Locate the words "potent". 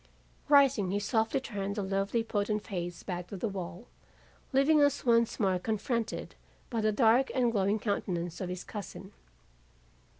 2.23-2.63